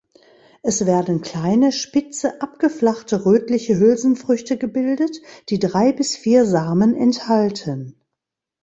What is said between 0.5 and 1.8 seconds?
Es werden kleine,